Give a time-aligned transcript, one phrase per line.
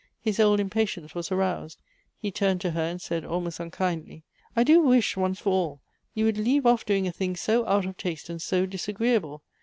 [0.19, 1.79] His old impatience was aroused;
[2.17, 4.23] he turned to her, and said, almost unkindly,"
[4.55, 5.81] I do wish, once for all,
[6.15, 9.43] you would leave off doing a thing so out of taste and so disagreeable.